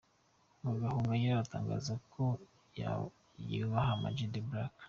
Na 0.61 0.71
Gahongayire 0.79 1.35
atangaza 1.39 1.93
ko 2.13 2.23
yubaha 3.51 3.91
Amag 3.97 4.17
The 4.33 4.41
Black. 4.47 4.73